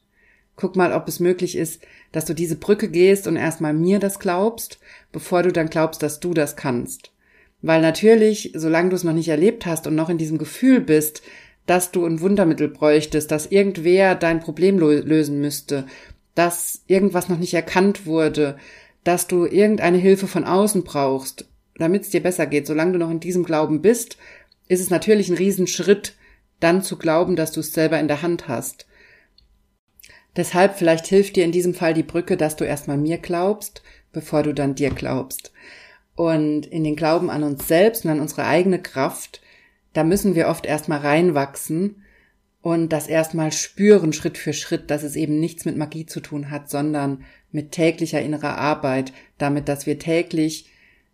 [0.56, 4.18] Guck mal, ob es möglich ist, dass du diese Brücke gehst und erstmal mir das
[4.18, 4.78] glaubst,
[5.12, 7.12] bevor du dann glaubst, dass du das kannst.
[7.62, 11.22] Weil natürlich, solange du es noch nicht erlebt hast und noch in diesem Gefühl bist,
[11.66, 15.86] dass du ein Wundermittel bräuchtest, dass irgendwer dein Problem lösen müsste,
[16.34, 18.56] dass irgendwas noch nicht erkannt wurde,
[19.04, 22.66] dass du irgendeine Hilfe von außen brauchst, damit es dir besser geht.
[22.66, 24.18] Solange du noch in diesem Glauben bist,
[24.68, 26.14] ist es natürlich ein Riesenschritt,
[26.60, 28.86] dann zu glauben, dass du es selber in der Hand hast.
[30.36, 33.82] Deshalb vielleicht hilft dir in diesem Fall die Brücke, dass du erstmal mir glaubst,
[34.12, 35.52] bevor du dann dir glaubst.
[36.14, 39.40] Und in den Glauben an uns selbst und an unsere eigene Kraft
[39.92, 42.02] da müssen wir oft erstmal reinwachsen
[42.62, 46.50] und das erstmal spüren, Schritt für Schritt, dass es eben nichts mit Magie zu tun
[46.50, 50.70] hat, sondern mit täglicher innerer Arbeit, damit, dass wir täglich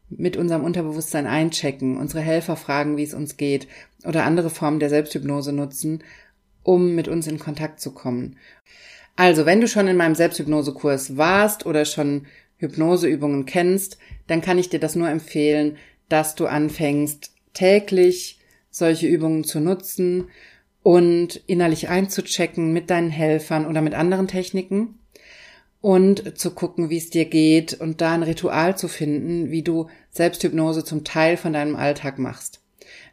[0.09, 3.68] mit unserem Unterbewusstsein einchecken, unsere Helfer fragen, wie es uns geht
[4.04, 6.02] oder andere Formen der Selbsthypnose nutzen,
[6.62, 8.37] um mit uns in Kontakt zu kommen.
[9.14, 12.26] Also, wenn du schon in meinem Selbsthypnosekurs warst oder schon
[12.59, 15.76] Hypnoseübungen kennst, dann kann ich dir das nur empfehlen,
[16.09, 20.28] dass du anfängst, täglich solche Übungen zu nutzen
[20.87, 25.01] und innerlich einzuchecken mit deinen Helfern oder mit anderen Techniken
[25.81, 29.88] und zu gucken, wie es dir geht und da ein Ritual zu finden, wie du
[30.12, 32.61] Selbsthypnose zum Teil von deinem Alltag machst.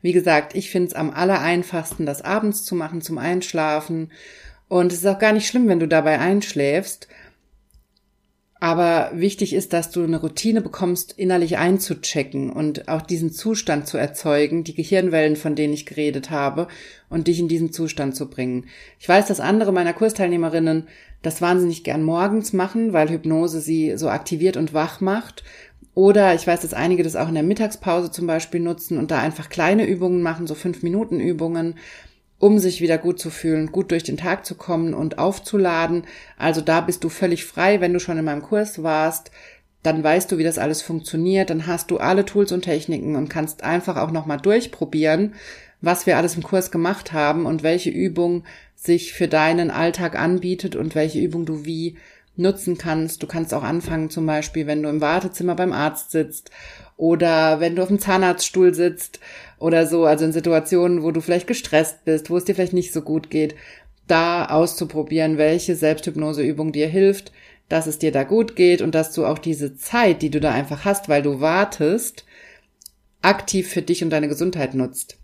[0.04, 4.12] Wie gesagt, ich finde es am allereinfachsten, das abends zu machen zum Einschlafen.
[4.68, 7.08] Und es ist auch gar nicht schlimm, wenn du dabei einschläfst.
[8.64, 13.98] Aber wichtig ist, dass du eine Routine bekommst, innerlich einzuchecken und auch diesen Zustand zu
[13.98, 16.70] erzeugen, die Gehirnwellen, von denen ich geredet habe,
[17.10, 18.68] und dich in diesen Zustand zu bringen.
[19.02, 20.88] Ich weiß, dass andere meiner Kursteilnehmerinnen
[21.22, 25.44] das wahnsinnig gern morgens machen, weil Hypnose sie so aktiviert und wach macht.
[25.94, 29.20] Oder ich weiß, dass einige das auch in der Mittagspause zum Beispiel nutzen und da
[29.20, 31.76] einfach kleine Übungen machen, so fünf Minuten Übungen
[32.40, 36.04] um sich wieder gut zu fühlen, gut durch den Tag zu kommen und aufzuladen.
[36.38, 39.32] Also da bist du völlig frei, wenn du schon in meinem Kurs warst,
[39.84, 43.30] dann weißt du, wie das alles funktioniert, dann hast du alle Tools und Techniken und
[43.30, 45.36] kannst einfach auch nochmal durchprobieren,
[45.82, 50.76] was wir alles im Kurs gemacht haben und welche Übung sich für deinen Alltag anbietet
[50.78, 51.98] und welche Übung du wie
[52.36, 53.22] nutzen kannst.
[53.22, 56.50] Du kannst auch anfangen, zum Beispiel, wenn du im Wartezimmer beim Arzt sitzt
[56.98, 59.20] oder wenn du auf dem Zahnarztstuhl sitzt
[59.60, 62.94] oder so, also in Situationen, wo du vielleicht gestresst bist, wo es dir vielleicht nicht
[62.94, 63.56] so gut geht,
[64.08, 67.32] da auszuprobieren, welche Selbsthypnoseübung dir hilft,
[67.70, 70.52] dass es dir da gut geht und dass du auch diese Zeit, die du da
[70.52, 72.26] einfach hast, weil du wartest,
[73.22, 75.18] aktiv für dich und deine Gesundheit nutzt.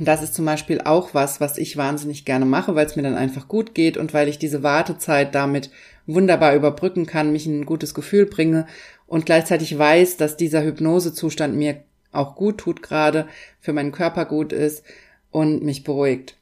[0.00, 3.14] Das ist zum Beispiel auch was, was ich wahnsinnig gerne mache, weil es mir dann
[3.14, 5.70] einfach gut geht und weil ich diese Wartezeit damit
[6.06, 8.66] wunderbar überbrücken kann, mich in ein gutes Gefühl bringe
[9.06, 11.82] und gleichzeitig weiß, dass dieser Hypnosezustand mir
[12.16, 13.28] auch gut tut gerade,
[13.60, 14.84] für meinen Körper gut ist
[15.30, 16.36] und mich beruhigt.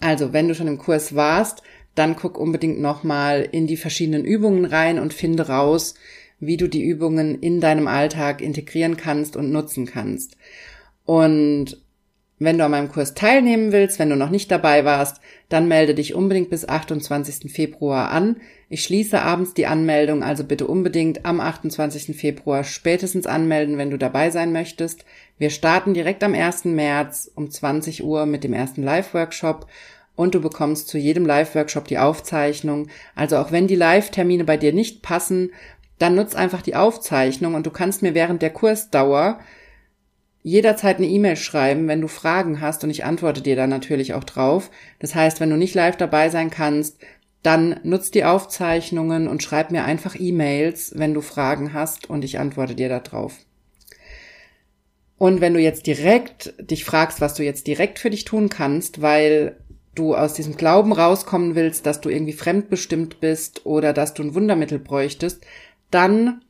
[0.00, 1.62] Also, wenn du schon im Kurs warst,
[1.94, 5.94] dann guck unbedingt nochmal in die verschiedenen Übungen rein und finde raus,
[6.40, 10.36] wie du die Übungen in deinem Alltag integrieren kannst und nutzen kannst.
[11.04, 11.80] Und
[12.38, 15.94] wenn du an meinem Kurs teilnehmen willst, wenn du noch nicht dabei warst, dann melde
[15.94, 17.50] dich unbedingt bis 28.
[17.52, 18.36] Februar an.
[18.74, 22.16] Ich schließe abends die Anmeldung, also bitte unbedingt am 28.
[22.16, 25.04] Februar spätestens anmelden, wenn du dabei sein möchtest.
[25.38, 26.64] Wir starten direkt am 1.
[26.64, 29.68] März um 20 Uhr mit dem ersten Live-Workshop
[30.16, 32.88] und du bekommst zu jedem Live-Workshop die Aufzeichnung.
[33.14, 35.52] Also auch wenn die Live-Termine bei dir nicht passen,
[36.00, 39.38] dann nutz einfach die Aufzeichnung und du kannst mir während der Kursdauer
[40.42, 44.24] jederzeit eine E-Mail schreiben, wenn du Fragen hast und ich antworte dir dann natürlich auch
[44.24, 44.70] drauf.
[44.98, 46.98] Das heißt, wenn du nicht live dabei sein kannst,
[47.44, 52.38] dann nutz die Aufzeichnungen und schreib mir einfach E-Mails, wenn du Fragen hast und ich
[52.38, 53.36] antworte dir da drauf.
[55.18, 59.00] Und wenn du jetzt direkt dich fragst, was du jetzt direkt für dich tun kannst,
[59.00, 59.60] weil
[59.94, 64.34] du aus diesem Glauben rauskommen willst, dass du irgendwie fremdbestimmt bist oder dass du ein
[64.34, 65.44] Wundermittel bräuchtest,
[65.90, 66.40] dann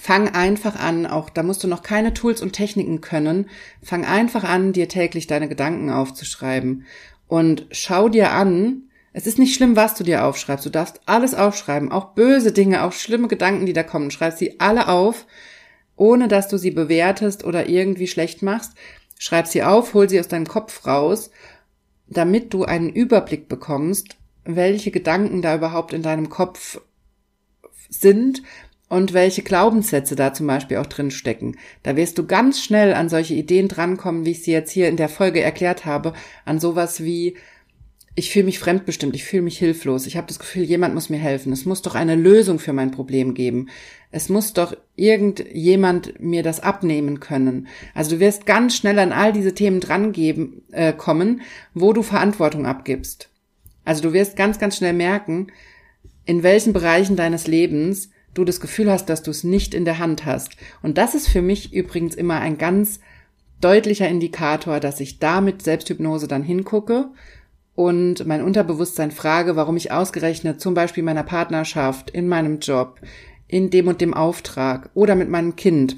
[0.00, 3.50] Fang einfach an, auch da musst du noch keine Tools und Techniken können.
[3.82, 6.86] Fang einfach an, dir täglich deine Gedanken aufzuschreiben
[7.26, 10.64] und schau dir an, es ist nicht schlimm, was du dir aufschreibst.
[10.64, 14.10] Du darfst alles aufschreiben, auch böse Dinge, auch schlimme Gedanken, die da kommen.
[14.10, 15.26] Schreib sie alle auf,
[15.96, 18.72] ohne dass du sie bewertest oder irgendwie schlecht machst.
[19.18, 21.30] Schreib sie auf, hol sie aus deinem Kopf raus,
[22.08, 26.80] damit du einen Überblick bekommst, welche Gedanken da überhaupt in deinem Kopf
[27.88, 28.42] sind
[28.88, 31.56] und welche Glaubenssätze da zum Beispiel auch drin stecken.
[31.82, 34.96] Da wirst du ganz schnell an solche Ideen drankommen, wie ich sie jetzt hier in
[34.96, 37.36] der Folge erklärt habe, an sowas wie
[38.14, 41.18] ich fühle mich fremdbestimmt, ich fühle mich hilflos, ich habe das Gefühl, jemand muss mir
[41.18, 41.52] helfen.
[41.52, 43.70] Es muss doch eine Lösung für mein Problem geben.
[44.10, 47.68] Es muss doch irgendjemand mir das abnehmen können.
[47.94, 51.40] Also du wirst ganz schnell an all diese Themen dran geben, äh, kommen,
[51.72, 53.30] wo du Verantwortung abgibst.
[53.84, 55.46] Also du wirst ganz, ganz schnell merken,
[56.26, 59.98] in welchen Bereichen deines Lebens du das Gefühl hast, dass du es nicht in der
[59.98, 60.56] Hand hast.
[60.82, 63.00] Und das ist für mich übrigens immer ein ganz
[63.62, 67.08] deutlicher Indikator, dass ich da mit Selbsthypnose dann hingucke
[67.74, 73.00] und mein Unterbewusstsein frage, warum ich ausgerechnet zum Beispiel meiner Partnerschaft, in meinem Job,
[73.48, 75.96] in dem und dem Auftrag oder mit meinem Kind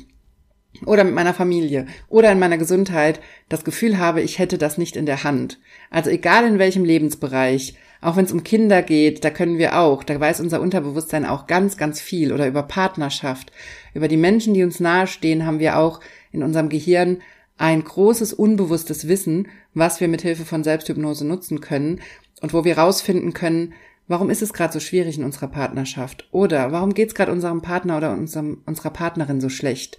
[0.87, 4.97] oder mit meiner Familie oder in meiner Gesundheit das Gefühl habe, ich hätte das nicht
[4.97, 5.61] in der Hand.
[5.91, 10.03] Also egal in welchem Lebensbereich, auch wenn es um Kinder geht, da können wir auch,
[10.05, 13.51] da weiß unser Unterbewusstsein auch ganz, ganz viel oder über Partnerschaft,
[13.95, 17.23] über die Menschen, die uns nahestehen, haben wir auch in unserem Gehirn
[17.57, 22.01] ein großes unbewusstes Wissen, was wir mit Hilfe von Selbsthypnose nutzen können
[22.41, 23.75] und wo wir rausfinden können,
[24.09, 26.29] warum ist es gerade so schwierig in unserer Partnerschaft?
[26.33, 29.99] Oder warum geht es gerade unserem Partner oder unserem, unserer Partnerin so schlecht?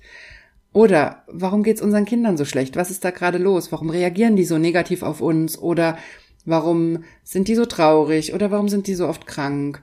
[0.73, 4.35] Oder warum geht es unseren Kindern so schlecht, was ist da gerade los, warum reagieren
[4.35, 5.57] die so negativ auf uns?
[5.57, 5.97] Oder
[6.43, 8.33] warum sind die so traurig?
[8.33, 9.81] Oder warum sind die so oft krank?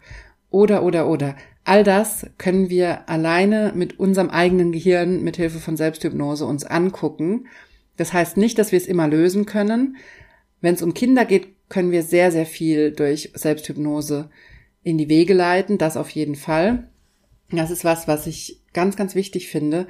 [0.51, 5.77] Oder oder oder All das können wir alleine mit unserem eigenen Gehirn mit Hilfe von
[5.77, 7.47] Selbsthypnose uns angucken.
[7.97, 9.97] Das heißt nicht, dass wir es immer lösen können.
[10.61, 14.29] Wenn es um Kinder geht, können wir sehr, sehr viel durch Selbsthypnose
[14.83, 15.79] in die Wege leiten.
[15.79, 16.89] Das auf jeden Fall.
[17.51, 19.87] Das ist was, was ich ganz, ganz wichtig finde.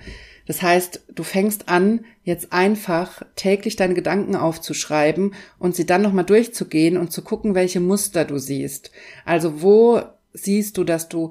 [0.46, 6.24] Das heißt, du fängst an, jetzt einfach täglich deine Gedanken aufzuschreiben und sie dann nochmal
[6.24, 8.90] durchzugehen und zu gucken, welche Muster du siehst.
[9.24, 11.30] Also wo siehst du, dass du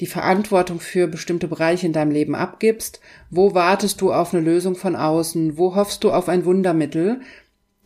[0.00, 4.74] die Verantwortung für bestimmte Bereiche in deinem Leben abgibst, wo wartest du auf eine Lösung
[4.74, 7.20] von außen, wo hoffst du auf ein Wundermittel,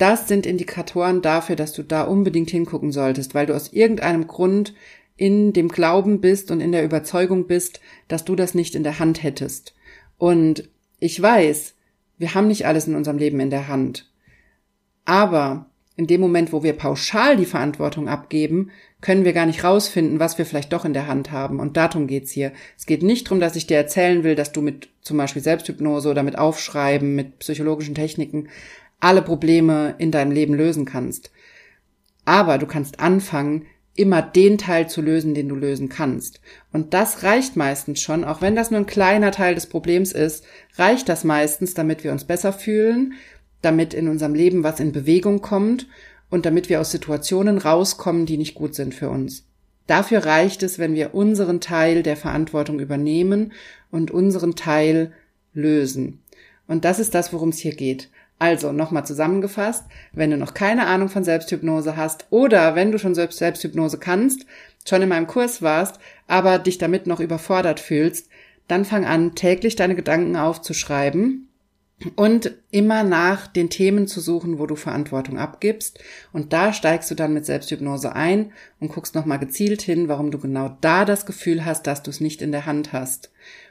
[0.01, 4.75] das sind Indikatoren dafür, dass du da unbedingt hingucken solltest, weil du aus irgendeinem Grund
[5.19, 8.99] in dem Glauben bist und in der Überzeugung bist, dass du das nicht in der
[8.99, 9.75] Hand hättest.
[10.17, 10.71] Und
[11.01, 11.75] ich weiß,
[12.17, 14.11] wir haben nicht alles in unserem Leben in der Hand.
[15.05, 20.21] Aber in dem Moment, wo wir pauschal die Verantwortung abgeben, können wir gar nicht rausfinden,
[20.21, 21.61] was wir vielleicht doch in der Hand haben.
[21.61, 22.53] Und darum geht's hier.
[22.79, 26.11] Es geht nicht darum, dass ich dir erzählen will, dass du mit zum Beispiel Selbsthypnose
[26.11, 28.49] oder mit Aufschreiben, mit psychologischen Techniken
[29.01, 31.31] alle Probleme in deinem Leben lösen kannst.
[32.25, 36.41] Aber du kannst anfangen, immer den Teil zu lösen, den du lösen kannst.
[36.73, 40.45] Und das reicht meistens schon, auch wenn das nur ein kleiner Teil des Problems ist,
[40.77, 43.15] reicht das meistens, damit wir uns besser fühlen,
[43.63, 45.87] damit in unserem Leben was in Bewegung kommt
[46.31, 49.45] und damit wir aus Situationen rauskommen, die nicht gut sind für uns.
[49.87, 53.53] Dafür reicht es, wenn wir unseren Teil der Verantwortung übernehmen
[53.91, 55.13] und unseren Teil
[55.53, 56.23] lösen.
[56.69, 58.09] Und das ist das, worum es hier geht.
[58.39, 63.15] Also nochmal zusammengefasst, wenn du noch keine Ahnung von Selbsthypnose hast oder wenn du schon
[63.15, 64.47] selbst Selbsthypnose kannst,
[64.89, 68.29] schon in meinem Kurs warst, aber dich damit noch überfordert fühlst,
[68.69, 71.50] dann fang an, täglich deine Gedanken aufzuschreiben
[72.17, 75.99] und immer nach den Themen zu suchen, wo du Verantwortung abgibst.
[76.33, 80.39] Und da steigst du dann mit Selbsthypnose ein und guckst nochmal gezielt hin, warum du
[80.39, 83.31] genau da das Gefühl hast, dass du es nicht in der Hand hast.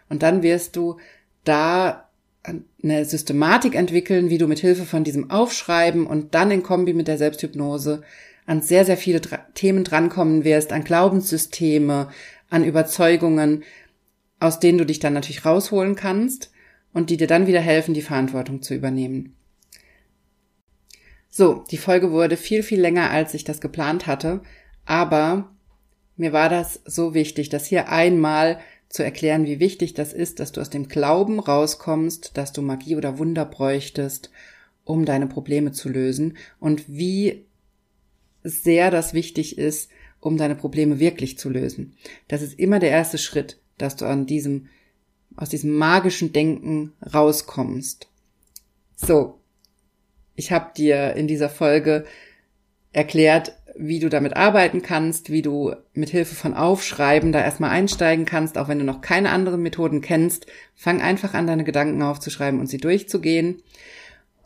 [0.09, 0.97] Und dann wirst du
[1.43, 2.09] da
[2.43, 7.07] eine Systematik entwickeln, wie du mit Hilfe von diesem Aufschreiben und dann in Kombi mit
[7.07, 8.03] der Selbsthypnose
[8.45, 12.09] an sehr, sehr viele Dra Themen drankommen wirst, an Glaubenssysteme,
[12.49, 13.63] an Überzeugungen,
[14.39, 16.51] aus denen du dich dann natürlich rausholen kannst
[16.93, 19.35] und die dir dann wieder helfen, die Verantwortung zu übernehmen.
[21.29, 24.41] So, die Folge wurde viel, viel länger, als ich das geplant hatte,
[24.85, 25.51] aber
[26.17, 30.51] mir war das so wichtig, das hier einmal zu erklären, wie wichtig das ist, dass
[30.51, 34.31] du aus dem Glauben rauskommst, dass du Magie oder Wunder bräuchtest,
[34.83, 37.45] um deine Probleme zu lösen und wie
[38.43, 41.93] sehr das wichtig ist, um deine Probleme wirklich zu lösen.
[42.27, 44.67] Das ist immer der erste Schritt, dass du an diesem
[45.35, 48.07] aus diesem magischen Denken rauskommst.
[48.95, 49.39] So,
[50.35, 52.05] ich habe dir in dieser Folge
[52.91, 58.25] erklärt, wie du damit arbeiten kannst, wie du mit Hilfe von Aufschreiben da erstmal einsteigen
[58.25, 60.47] kannst, auch wenn du noch keine anderen Methoden kennst.
[60.75, 63.61] Fang einfach an, deine Gedanken aufzuschreiben und sie durchzugehen.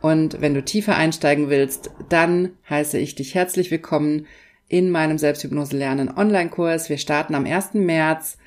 [0.02, 4.28] Und wenn du tiefer einsteigen willst, dann heiße ich dich herzlich willkommen
[4.68, 6.90] in meinem Selbsthypnose lernen Online-Kurs.
[6.90, 7.76] Wir starten am 1.
[7.76, 8.38] März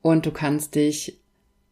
[0.00, 1.20] und du kannst dich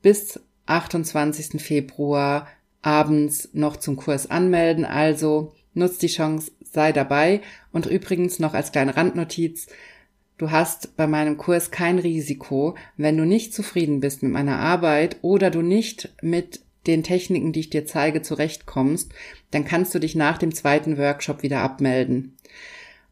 [0.07, 1.61] bis 28.
[1.61, 2.47] Februar
[2.81, 4.85] abends noch zum Kurs anmelden.
[4.85, 7.41] Also nutzt die Chance, sei dabei.
[7.73, 9.67] Und übrigens noch als kleine Randnotiz,
[10.39, 15.17] du hast bei meinem Kurs kein Risiko, wenn du nicht zufrieden bist mit meiner Arbeit
[15.23, 19.13] oder du nicht mit den Techniken, die ich dir zeige, zurechtkommst,
[19.51, 22.37] dann kannst du dich nach dem zweiten Workshop wieder abmelden.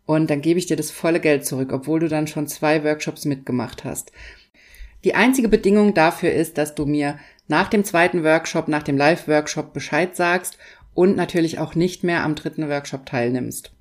[0.06, 3.24] Und dann gebe ich dir das volle Geld zurück, obwohl du dann schon zwei Workshops
[3.24, 4.12] mitgemacht hast.
[5.04, 9.72] Die einzige Bedingung dafür ist, dass du mir nach dem zweiten Workshop, nach dem Live-Workshop
[9.72, 10.58] Bescheid sagst
[10.94, 13.72] und natürlich auch nicht mehr am dritten Workshop teilnimmst.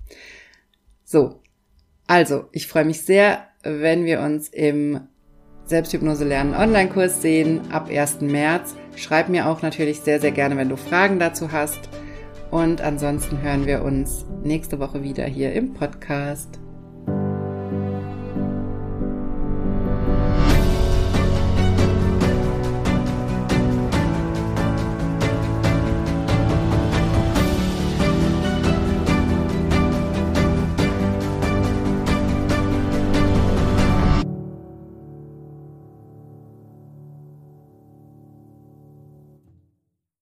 [1.06, 1.42] So,
[2.08, 5.02] also ich freue mich sehr, wenn wir uns im
[5.66, 8.20] Selbsthypnose lernen Online-Kurs sehen ab 1.
[8.22, 8.76] März.
[8.98, 11.80] Schreib mir auch natürlich sehr, sehr gerne, wenn du Fragen dazu hast.
[12.52, 16.63] Und ansonsten hören wir uns nächste Woche wieder hier im Podcast.